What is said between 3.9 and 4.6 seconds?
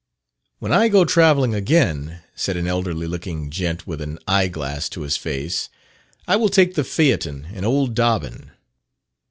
an eye